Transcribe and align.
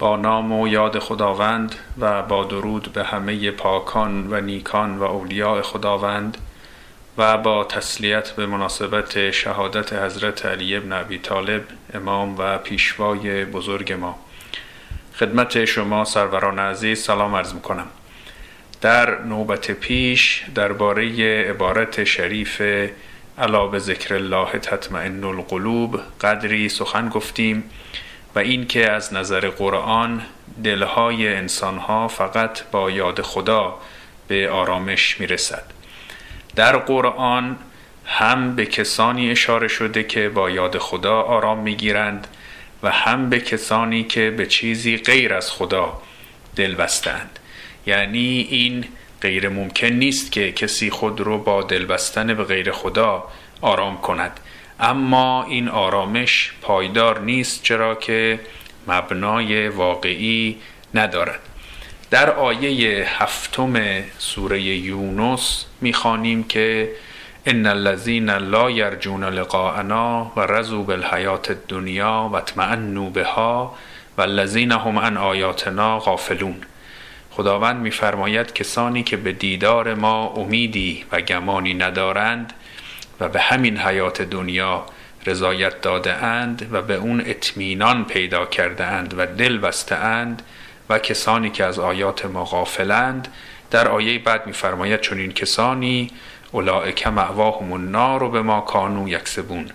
با 0.00 0.16
نام 0.16 0.52
و 0.52 0.68
یاد 0.68 0.98
خداوند 0.98 1.74
و 1.98 2.22
با 2.22 2.44
درود 2.44 2.92
به 2.92 3.04
همه 3.04 3.50
پاکان 3.50 4.26
و 4.30 4.40
نیکان 4.40 4.98
و 4.98 5.02
اولیاء 5.02 5.62
خداوند 5.62 6.38
و 7.18 7.38
با 7.38 7.64
تسلیت 7.64 8.30
به 8.30 8.46
مناسبت 8.46 9.30
شهادت 9.30 9.92
حضرت 9.92 10.46
علی 10.46 10.76
ابن 10.76 10.92
ابی 10.92 11.18
طالب 11.18 11.62
امام 11.94 12.34
و 12.38 12.58
پیشوای 12.58 13.44
بزرگ 13.44 13.92
ما. 13.92 14.18
خدمت 15.14 15.64
شما 15.64 16.04
سروران 16.04 16.58
عزیز 16.58 17.02
سلام 17.02 17.34
عرض 17.36 17.54
می‌کنم. 17.54 17.86
در 18.80 19.22
نوبت 19.22 19.70
پیش 19.70 20.44
درباره 20.54 21.42
عبارت 21.50 22.04
شریف 22.04 22.62
علا 23.38 23.66
به 23.66 23.78
ذکر 23.78 24.14
الله 24.14 24.50
تطمئن 24.58 25.24
القلوب 25.24 26.00
قدری 26.20 26.68
سخن 26.68 27.08
گفتیم. 27.08 27.70
و 28.34 28.38
اینکه 28.38 28.90
از 28.90 29.14
نظر 29.14 29.48
قرآن 29.48 30.22
دلهای 30.64 31.34
انسانها 31.34 32.08
فقط 32.08 32.62
با 32.70 32.90
یاد 32.90 33.22
خدا 33.22 33.74
به 34.28 34.50
آرامش 34.50 35.20
می‌رسد. 35.20 35.64
در 36.56 36.76
قرآن 36.76 37.56
هم 38.04 38.56
به 38.56 38.66
کسانی 38.66 39.30
اشاره 39.30 39.68
شده 39.68 40.02
که 40.02 40.28
با 40.28 40.50
یاد 40.50 40.78
خدا 40.78 41.20
آرام 41.22 41.58
می‌گیرند 41.58 42.26
و 42.82 42.90
هم 42.90 43.30
به 43.30 43.40
کسانی 43.40 44.04
که 44.04 44.30
به 44.30 44.46
چیزی 44.46 44.96
غیر 44.96 45.34
از 45.34 45.50
خدا 45.50 46.02
دل 46.56 46.74
بستند 46.74 47.38
یعنی 47.86 48.46
این 48.50 48.84
غیر 49.20 49.48
ممکن 49.48 49.86
نیست 49.86 50.32
که 50.32 50.52
کسی 50.52 50.90
خود 50.90 51.20
رو 51.20 51.38
با 51.38 51.62
دل 51.62 51.84
بستن 51.84 52.34
به 52.34 52.44
غیر 52.44 52.72
خدا 52.72 53.24
آرام 53.60 54.00
کند. 54.00 54.40
اما 54.80 55.44
این 55.44 55.68
آرامش 55.68 56.52
پایدار 56.62 57.20
نیست 57.20 57.62
چرا 57.62 57.94
که 57.94 58.40
مبنای 58.88 59.68
واقعی 59.68 60.56
ندارد. 60.94 61.40
در 62.10 62.30
آیه 62.30 63.06
هفتم 63.08 64.02
سوره 64.18 64.60
یونس 64.60 65.64
می‌خوانیم 65.80 66.44
که 66.44 66.90
ان 67.46 67.66
الذين 67.66 68.30
لا 68.30 68.70
يرجون 68.70 69.24
لقاءنا 69.24 70.32
و 70.36 70.40
رضوا 70.40 70.82
بالحیات 70.82 71.50
الدنیا 71.50 72.28
و 72.32 72.36
اطمئنوا 72.36 73.10
بها 73.10 73.74
و 74.18 74.22
الذين 74.22 74.72
هم 74.72 74.98
عن 74.98 75.16
آیاتنا 75.16 75.98
غافلون. 75.98 76.56
خداوند 77.30 77.80
میفرماید 77.80 78.52
کسانی 78.52 79.02
که 79.02 79.16
به 79.16 79.32
دیدار 79.32 79.94
ما 79.94 80.26
امیدی 80.26 81.04
و 81.12 81.20
گمانی 81.20 81.74
ندارند 81.74 82.52
و 83.20 83.28
به 83.28 83.40
همین 83.40 83.78
حیات 83.78 84.22
دنیا 84.22 84.86
رضایت 85.26 85.80
داده 85.80 86.14
اند 86.14 86.68
و 86.72 86.82
به 86.82 86.94
اون 86.94 87.22
اطمینان 87.26 88.04
پیدا 88.04 88.46
کرده 88.46 88.84
اند 88.84 89.14
و 89.18 89.26
دل 89.26 89.58
بسته 89.58 89.94
اند 89.94 90.42
و 90.88 90.98
کسانی 90.98 91.50
که 91.50 91.64
از 91.64 91.78
آیات 91.78 92.26
ما 92.26 92.44
غافلند 92.44 93.28
در 93.70 93.88
آیه 93.88 94.18
بعد 94.18 94.46
میفرماید 94.46 95.00
چون 95.00 95.18
این 95.18 95.32
کسانی 95.32 96.10
اولئک 96.52 97.06
معواهم 97.06 97.72
النار 97.72 98.22
و 98.22 98.30
به 98.30 98.42
ما 98.42 98.60
کانو 98.60 99.08
یکسبون. 99.08 99.70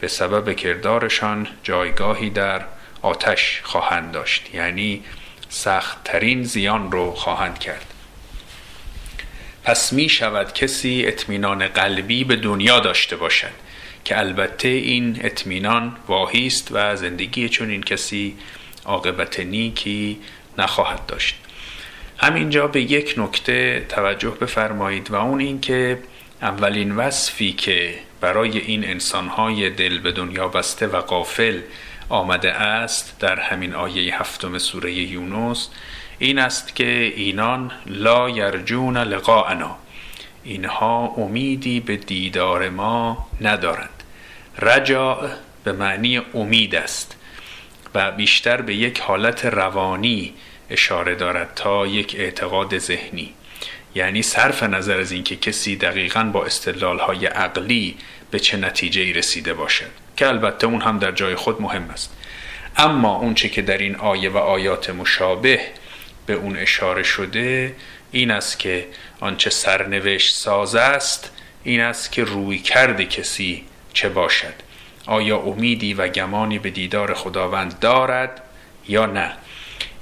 به 0.00 0.08
سبب 0.08 0.56
کردارشان 0.56 1.46
جایگاهی 1.62 2.30
در 2.30 2.62
آتش 3.02 3.60
خواهند 3.64 4.12
داشت. 4.12 4.54
یعنی 4.54 5.04
سختترین 5.48 6.42
زیان 6.42 6.92
رو 6.92 7.14
خواهند 7.14 7.58
کرد. 7.58 7.94
پس 9.64 9.92
می 9.92 10.08
شود 10.08 10.52
کسی 10.52 11.04
اطمینان 11.06 11.68
قلبی 11.68 12.24
به 12.24 12.36
دنیا 12.36 12.80
داشته 12.80 13.16
باشد 13.16 13.52
که 14.04 14.18
البته 14.18 14.68
این 14.68 15.20
اطمینان 15.20 15.96
واهی 16.08 16.46
است 16.46 16.68
و 16.70 16.96
زندگی 16.96 17.48
چون 17.48 17.70
این 17.70 17.82
کسی 17.82 18.36
عاقبت 18.84 19.40
نیکی 19.40 20.18
نخواهد 20.58 21.06
داشت. 21.06 21.36
همینجا 22.18 22.66
به 22.66 22.82
یک 22.82 23.14
نکته 23.16 23.86
توجه 23.88 24.30
بفرمایید 24.30 25.10
و 25.10 25.14
اون 25.14 25.40
این 25.40 25.60
که 25.60 25.98
اولین 26.42 26.96
وصفی 26.96 27.52
که 27.52 27.94
برای 28.20 28.58
این 28.58 28.84
انسانهای 28.84 29.70
دل 29.70 29.98
به 29.98 30.12
دنیا 30.12 30.48
بسته 30.48 30.86
و 30.86 30.96
قافل 30.96 31.60
آمده 32.08 32.52
است 32.52 33.16
در 33.20 33.40
همین 33.40 33.74
آیه 33.74 34.20
هفتم 34.20 34.58
سوره 34.58 34.92
یونس 34.92 35.68
این 36.22 36.38
است 36.38 36.76
که 36.76 37.12
اینان 37.16 37.72
لا 37.86 38.30
یرجون 38.30 38.96
لقاءنا. 38.96 39.78
اینها 40.44 41.14
امیدی 41.16 41.80
به 41.80 41.96
دیدار 41.96 42.68
ما 42.68 43.28
ندارند. 43.40 44.02
رجاع 44.58 45.28
به 45.64 45.72
معنی 45.72 46.18
امید 46.34 46.74
است 46.74 47.16
و 47.94 48.10
بیشتر 48.10 48.62
به 48.62 48.74
یک 48.74 49.00
حالت 49.00 49.44
روانی 49.44 50.34
اشاره 50.70 51.14
دارد 51.14 51.52
تا 51.54 51.86
یک 51.86 52.16
اعتقاد 52.18 52.78
ذهنی. 52.78 53.34
یعنی 53.94 54.22
صرف 54.22 54.62
نظر 54.62 55.00
از 55.00 55.12
اینکه 55.12 55.36
کسی 55.36 55.76
دقیقا 55.76 56.24
با 56.24 56.44
استدلال 56.44 56.98
های 56.98 57.26
عقلی 57.26 57.96
به 58.30 58.40
چه 58.40 58.56
نتیجه 58.56 59.12
رسیده 59.12 59.54
باشد 59.54 59.90
که 60.16 60.28
البته 60.28 60.66
اون 60.66 60.80
هم 60.80 60.98
در 60.98 61.12
جای 61.12 61.34
خود 61.34 61.62
مهم 61.62 61.90
است. 61.90 62.16
اما 62.76 63.16
اونچه 63.16 63.48
که 63.48 63.62
در 63.62 63.78
این 63.78 63.96
آیه 63.96 64.30
و 64.30 64.36
آیات 64.36 64.90
مشابه 64.90 65.60
به 66.26 66.32
اون 66.32 66.56
اشاره 66.56 67.02
شده 67.02 67.76
این 68.10 68.30
است 68.30 68.58
که 68.58 68.86
آنچه 69.20 69.50
سرنوشت 69.50 70.36
ساز 70.36 70.74
است 70.74 71.30
این 71.62 71.80
است 71.80 72.12
که 72.12 72.24
روی 72.24 72.58
کرده 72.58 73.04
کسی 73.04 73.64
چه 73.92 74.08
باشد. 74.08 74.54
آیا 75.06 75.38
امیدی 75.38 75.94
و 75.94 76.08
گمانی 76.08 76.58
به 76.58 76.70
دیدار 76.70 77.14
خداوند 77.14 77.78
دارد 77.78 78.42
یا 78.88 79.06
نه؟ 79.06 79.32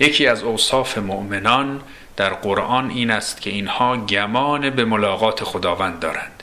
یکی 0.01 0.27
از 0.27 0.43
اوصاف 0.43 0.99
مؤمنان 0.99 1.83
در 2.17 2.35
قرآن 2.35 2.91
این 2.91 3.11
است 3.11 3.41
که 3.41 3.50
اینها 3.50 3.97
گمان 3.97 4.71
به 4.71 4.85
ملاقات 4.85 5.45
خداوند 5.45 6.00
دارند. 6.00 6.43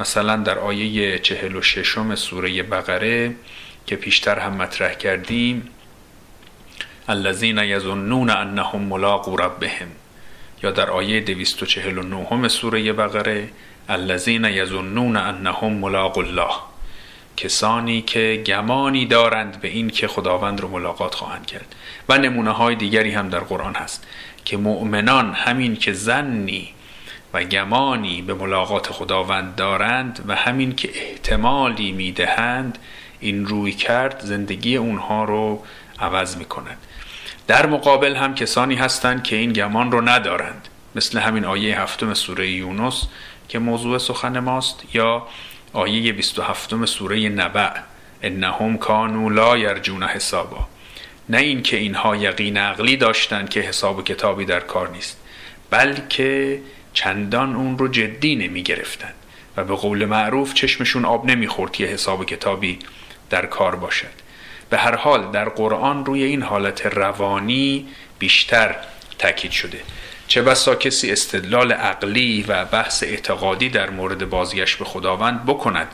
مثلا 0.00 0.36
در 0.36 0.58
آیه 0.58 1.18
چهل 1.18 1.56
و 1.56 1.62
ششم 1.62 2.14
سوره 2.14 2.62
بقره 2.62 3.34
که 3.86 3.96
پیشتر 3.96 4.38
هم 4.38 4.52
مطرح 4.52 4.94
کردیم 4.94 5.68
الذین 7.08 7.58
یظنون 7.58 8.30
انهم 8.30 8.80
ملاقو 8.80 9.36
ربهم. 9.36 9.88
یا 10.62 10.70
در 10.70 10.90
آیه 10.90 11.20
249 11.20 12.48
سوره 12.48 12.92
بقره 12.92 13.48
الذین 13.88 14.44
یظنون 14.44 15.16
انهم 15.16 15.72
ملاقو 15.72 16.20
الله. 16.20 16.54
کسانی 17.36 18.02
که 18.02 18.42
گمانی 18.46 19.06
دارند 19.06 19.60
به 19.60 19.68
این 19.68 19.90
که 19.90 20.08
خداوند 20.08 20.60
رو 20.60 20.68
ملاقات 20.68 21.14
خواهند 21.14 21.46
کرد. 21.46 21.74
و 22.08 22.18
نمونه 22.18 22.50
های 22.50 22.74
دیگری 22.74 23.10
هم 23.10 23.28
در 23.28 23.40
قرآن 23.40 23.74
هست 23.74 24.06
که 24.44 24.56
مؤمنان 24.56 25.32
همین 25.32 25.76
که 25.76 25.92
زنی 25.92 26.68
و 27.34 27.44
گمانی 27.44 28.22
به 28.22 28.34
ملاقات 28.34 28.92
خداوند 28.92 29.54
دارند 29.54 30.24
و 30.28 30.34
همین 30.34 30.74
که 30.74 30.90
احتمالی 30.94 31.92
می‌دهند 31.92 32.78
این 33.20 33.46
روی 33.46 33.72
کرد 33.72 34.20
زندگی 34.20 34.76
اونها 34.76 35.24
رو 35.24 35.62
عوض 35.98 36.36
می 36.36 36.44
کند 36.44 36.78
در 37.46 37.66
مقابل 37.66 38.16
هم 38.16 38.34
کسانی 38.34 38.74
هستند 38.74 39.22
که 39.22 39.36
این 39.36 39.52
گمان 39.52 39.92
رو 39.92 40.08
ندارند. 40.08 40.68
مثل 40.94 41.18
همین 41.18 41.44
آیه 41.44 41.80
هفتم 41.80 42.14
سوره 42.14 42.50
یونس 42.50 43.02
که 43.48 43.58
موضوع 43.58 43.98
سخن 43.98 44.38
ماست 44.38 44.82
یا 44.94 45.26
آیه 45.72 46.12
27 46.12 46.86
سوره 46.86 47.28
نبع 47.28 47.70
انهم 48.22 48.78
کانوا 48.78 49.28
لا 49.28 49.56
یرجون 49.56 50.02
حسابا. 50.02 50.68
نه 51.28 51.38
اینکه 51.38 51.76
اینها 51.76 52.16
یقین 52.16 52.56
عقلی 52.56 52.96
داشتند 52.96 53.48
که 53.48 53.60
حساب 53.60 53.98
و 53.98 54.02
کتابی 54.02 54.44
در 54.44 54.60
کار 54.60 54.88
نیست 54.88 55.20
بلکه 55.70 56.60
چندان 56.92 57.56
اون 57.56 57.78
رو 57.78 57.88
جدی 57.88 58.36
نمی 58.36 58.62
گرفتند 58.62 59.14
و 59.56 59.64
به 59.64 59.74
قول 59.74 60.04
معروف 60.04 60.54
چشمشون 60.54 61.04
آب 61.04 61.26
نمی‌خورد 61.26 61.72
که 61.72 61.84
حساب 61.84 62.20
و 62.20 62.24
کتابی 62.24 62.78
در 63.30 63.46
کار 63.46 63.76
باشد. 63.76 64.25
به 64.70 64.78
هر 64.78 64.96
حال 64.96 65.30
در 65.30 65.48
قرآن 65.48 66.04
روی 66.04 66.22
این 66.22 66.42
حالت 66.42 66.86
روانی 66.86 67.88
بیشتر 68.18 68.76
تاکید 69.18 69.50
شده. 69.50 69.80
چه 70.28 70.42
بسا 70.42 70.74
کسی 70.74 71.12
استدلال 71.12 71.72
عقلی 71.72 72.44
و 72.48 72.64
بحث 72.64 73.02
اعتقادی 73.02 73.68
در 73.68 73.90
مورد 73.90 74.30
بازگشت 74.30 74.78
به 74.78 74.84
خداوند 74.84 75.46
بکند 75.46 75.88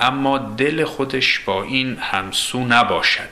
اما 0.00 0.38
دل 0.38 0.84
خودش 0.84 1.38
با 1.38 1.62
این 1.62 1.96
همسو 2.00 2.60
نباشد. 2.60 3.28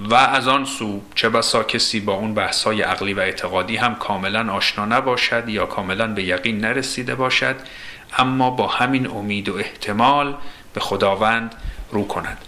و 0.00 0.14
از 0.14 0.48
آن 0.48 0.64
سو 0.64 1.02
چه 1.14 1.28
بسا 1.28 1.64
کسی 1.64 2.00
با 2.00 2.14
اون 2.14 2.34
بحثای 2.34 2.82
عقلی 2.82 3.14
و 3.14 3.20
اعتقادی 3.20 3.76
هم 3.76 3.94
کاملا 3.94 4.52
آشنا 4.52 4.84
نباشد 4.84 5.48
یا 5.48 5.66
کاملا 5.66 6.06
به 6.06 6.22
یقین 6.22 6.60
نرسیده 6.60 7.14
باشد 7.14 7.56
اما 8.18 8.50
با 8.50 8.66
همین 8.66 9.06
امید 9.06 9.48
و 9.48 9.56
احتمال 9.56 10.36
به 10.74 10.80
خداوند 10.80 11.54
رو 11.90 12.06
کند. 12.06 12.38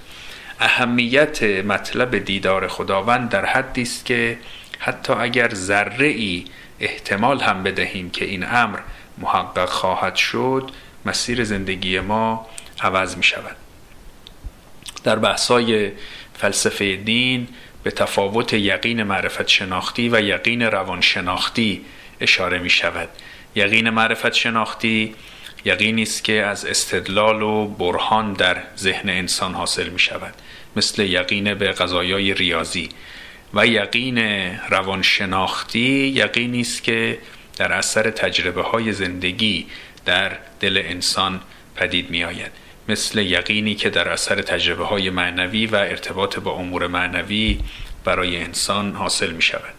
اهمیت 0.61 1.43
مطلب 1.43 2.19
دیدار 2.19 2.69
خداوند 2.69 3.29
در 3.29 3.45
حدی 3.45 3.83
است 3.83 4.05
که 4.05 4.39
حتی 4.79 5.13
اگر 5.13 5.55
ذره 5.55 6.07
ای 6.07 6.45
احتمال 6.81 7.41
هم 7.41 7.63
بدهیم 7.63 8.11
که 8.11 8.25
این 8.25 8.45
امر 8.49 8.79
محقق 9.19 9.69
خواهد 9.69 10.17
شد 10.17 10.71
مسیر 11.07 11.45
زندگی 11.45 12.01
ما 12.01 12.47
عوض 12.81 13.17
می 13.17 13.23
شود 13.23 13.57
در 15.05 15.17
بحثای 15.17 15.93
فلسفه 16.39 16.97
دین 16.97 17.49
به 17.83 17.91
تفاوت 17.91 18.53
یقین 18.53 19.03
معرفت 19.03 19.49
شناختی 19.49 20.09
و 20.09 20.21
یقین 20.21 20.63
روان 20.63 21.01
شناختی 21.01 21.85
اشاره 22.21 22.59
می 22.59 22.71
شود 22.71 23.09
یقین 23.55 23.91
معرفت 23.91 24.33
شناختی 24.33 25.15
یقینی 25.65 26.03
است 26.03 26.25
که 26.25 26.33
از 26.33 26.65
استدلال 26.65 27.43
و 27.43 27.67
برهان 27.67 28.33
در 28.33 28.63
ذهن 28.79 29.11
انسان 29.11 29.55
حاصل 29.55 29.89
می 29.89 29.99
شود 29.99 30.35
مثل 30.77 31.03
یقین 31.03 31.55
به 31.55 31.73
قضایای 31.73 32.35
ریاضی 32.35 32.89
و 33.55 33.67
یقین 33.67 34.19
روانشناختی 34.71 36.13
یقینی 36.17 36.61
است 36.61 36.83
که 36.83 37.19
در 37.57 37.73
اثر 37.73 38.11
تجربه 38.11 38.63
های 38.63 38.93
زندگی 38.93 39.67
در 40.05 40.33
دل 40.61 40.83
انسان 40.85 41.41
پدید 41.77 42.11
می 42.11 42.25
آید 42.25 42.53
مثل 42.89 43.19
یقینی 43.19 43.75
که 43.75 43.91
در 43.91 44.09
اثر 44.09 44.43
تجربه 44.43 44.85
های 44.85 45.11
معنوی 45.11 45.67
و 45.67 45.77
ارتباط 45.77 46.39
با 46.39 46.53
امور 46.53 46.87
معنوی 46.87 47.61
برای 48.05 48.37
انسان 48.37 48.93
حاصل 48.93 49.31
می 49.31 49.43
شود 49.43 49.75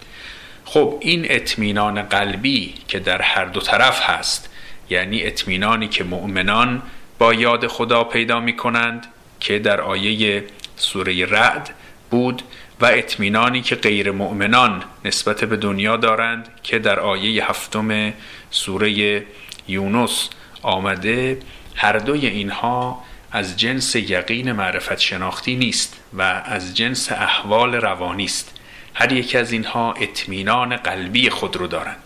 خب 0.66 0.98
این 1.02 1.26
اطمینان 1.30 2.02
قلبی 2.02 2.74
که 2.88 3.00
در 3.00 3.22
هر 3.22 3.46
دو 3.46 3.60
طرف 3.60 4.02
هست 4.02 4.50
یعنی 4.90 5.24
اطمینانی 5.24 5.88
که 5.88 6.04
مؤمنان 6.04 6.82
با 7.20 7.34
یاد 7.34 7.68
خدا 7.68 8.04
پیدا 8.04 8.40
می 8.40 8.56
کنند 8.56 9.08
که 9.40 9.60
در 9.60 9.82
آیه 9.82 10.44
سوره 10.78 11.26
رعد 11.26 11.70
بود 12.10 12.42
و 12.82 12.86
اطمینانی 12.86 13.62
که 13.62 13.76
غیر 13.76 14.12
مؤمنان 14.12 14.84
نسبت 15.06 15.44
به 15.44 15.58
دنیا 15.58 15.98
دارند 15.98 16.50
که 16.64 16.80
در 16.80 17.00
آیه 17.00 17.50
هفتم 17.50 18.14
سوره 18.52 19.24
یونس 19.68 20.30
آمده 20.62 21.40
هر 21.76 21.98
دوی 21.98 22.28
اینها 22.28 23.04
از 23.32 23.58
جنس 23.58 23.96
یقین 23.96 24.52
معرفت 24.52 25.00
شناختی 25.00 25.56
نیست 25.56 26.00
و 26.14 26.22
از 26.46 26.78
جنس 26.78 27.12
احوال 27.12 27.76
روانی 27.76 28.26
است. 28.26 28.52
هر 28.94 29.12
یک 29.12 29.36
از 29.36 29.52
اینها 29.52 29.94
اطمینان 29.94 30.76
قلبی 30.76 31.30
خود 31.30 31.56
رو 31.56 31.68
دارند. 31.68 32.04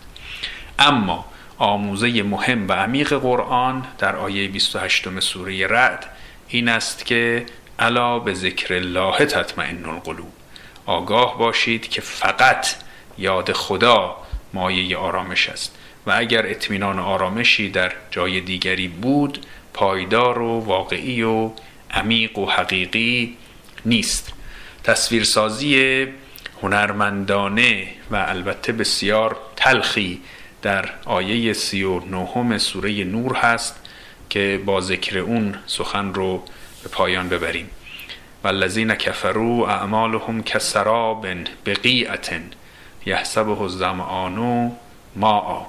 اما 0.78 1.29
آموزه 1.60 2.22
مهم 2.22 2.68
و 2.68 2.72
عمیق 2.72 3.14
قرآن 3.14 3.86
در 3.98 4.16
آیه 4.16 4.48
28 4.48 5.20
سوره 5.20 5.66
رعد 5.66 6.06
این 6.48 6.68
است 6.68 7.06
که 7.06 7.46
الا 7.78 8.18
به 8.18 8.34
ذکر 8.34 8.74
الله 8.74 9.26
تطمئن 9.26 9.84
القلوب. 9.84 10.32
آگاه 10.86 11.38
باشید 11.38 11.88
که 11.88 12.00
فقط 12.00 12.74
یاد 13.18 13.52
خدا 13.52 14.16
مایه 14.52 14.96
آرامش 14.96 15.48
است 15.48 15.76
و 16.06 16.12
اگر 16.16 16.46
اطمینان 16.46 16.98
آرامشی 16.98 17.70
در 17.70 17.92
جای 18.10 18.40
دیگری 18.40 18.88
بود 18.88 19.46
پایدار 19.74 20.38
و 20.38 20.60
واقعی 20.60 21.22
و 21.22 21.50
عمیق 21.90 22.38
و 22.38 22.46
حقیقی 22.46 23.36
نیست. 23.86 24.32
تصویرسازی 24.84 26.06
هنرمندانه 26.62 27.88
و 28.10 28.16
البته 28.16 28.72
بسیار 28.72 29.36
تلخی 29.56 30.20
در 30.62 30.88
آیه 31.04 31.52
سی 31.52 31.82
و 31.82 32.00
نهم 32.00 32.58
سوره 32.58 33.04
نور 33.04 33.36
هست 33.36 33.76
که 34.30 34.60
با 34.66 34.80
ذکر 34.80 35.18
اون 35.18 35.54
سخن 35.66 36.14
رو 36.14 36.44
به 36.82 36.88
پایان 36.88 37.28
ببریم. 37.28 37.70
والذین 38.44 38.94
کفروا 38.94 39.68
اعمالهم 39.68 40.42
کسراب 40.42 41.26
بقیعت 41.66 42.40
یحسبه 43.06 43.60
الظمآن 43.60 44.72
ماء. 45.16 45.66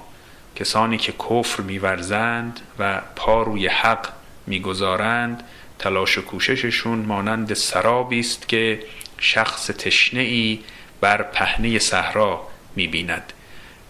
کسانی 0.56 0.98
که 0.98 1.12
کفر 1.12 1.62
میورزند 1.62 2.60
و 2.78 3.00
پا 3.16 3.42
روی 3.42 3.66
حق 3.66 4.08
می‌گذارند 4.46 5.42
تلاش 5.78 6.18
و 6.18 6.22
کوشششون 6.22 6.98
مانند 6.98 7.54
سرابی 7.54 8.20
است 8.20 8.48
که 8.48 8.82
شخص 9.18 9.66
تشنه 9.66 10.20
ای 10.20 10.60
بر 11.00 11.22
پهنه 11.22 11.78
صحرا 11.78 12.46
می‌بیند. 12.76 13.32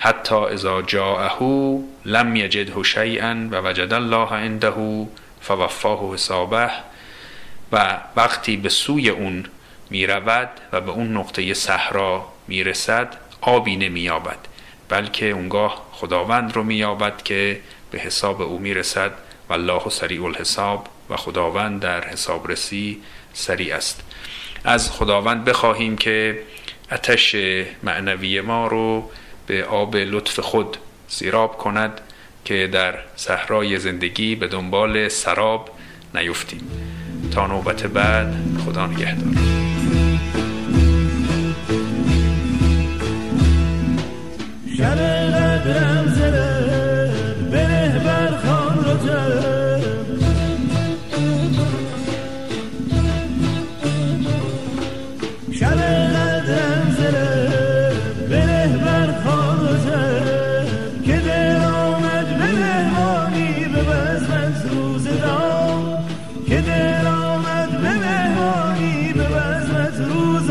حتی 0.04 0.34
اذا 0.34 0.82
جاءه 0.82 1.38
لم 2.04 2.36
یجده 2.36 2.82
شیئا 2.82 3.48
و 3.50 3.68
وجد 3.68 3.92
الله 3.92 4.28
عنده 4.28 5.06
فوفاه 5.40 6.14
حسابه 6.14 6.70
و 7.72 8.00
وقتی 8.16 8.56
به 8.56 8.68
سوی 8.68 9.08
اون 9.08 9.44
می‌رود 9.90 10.48
و 10.72 10.80
به 10.80 10.90
اون 10.90 11.16
نقطه 11.16 11.54
صحرا 11.54 12.26
می‌رسد 12.48 13.16
آبی 13.40 13.76
نمییابد 13.76 14.38
بلکه 14.88 15.30
اونگاه 15.30 15.86
خداوند 15.92 16.56
رو 16.56 16.62
مییابد 16.62 17.22
که 17.22 17.60
به 17.90 17.98
حساب 17.98 18.42
او 18.42 18.58
می‌رسد 18.58 19.12
و 19.48 19.52
الله 19.52 19.88
سریع 19.88 20.24
الحساب 20.24 20.88
و 21.10 21.16
خداوند 21.16 21.80
در 21.80 22.08
حسابرسی 22.08 23.02
سریع 23.32 23.76
است. 23.76 24.02
از 24.64 24.90
خداوند 24.90 25.44
بخواهیم 25.44 25.96
که 25.96 26.42
اتش 26.92 27.36
معنوی 27.82 28.40
ما 28.40 28.66
رو 28.66 29.10
به 29.46 29.64
آب 29.64 29.96
لطف 29.96 30.40
خود 30.40 30.76
سیراب 31.08 31.58
کند 31.58 32.00
که 32.44 32.68
در 32.72 32.94
صحرای 33.16 33.78
زندگی 33.78 34.34
به 34.34 34.48
دنبال 34.48 35.08
سراب 35.08 35.70
نیفتیم. 36.14 36.70
تا 37.34 37.46
نوبت 37.46 37.86
بعد 37.86 38.34
خدا 38.66 38.86
نگهدار. 38.86 39.62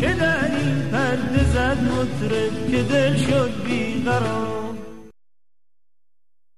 چه 0.00 0.14
در 0.14 0.44
این 0.44 0.90
پرده 0.92 1.44
زد 1.44 1.78
مطرب 1.82 2.70
که 2.70 2.82
دل 2.82 3.16
شد 3.16 3.50
بیقرار. 3.66 4.65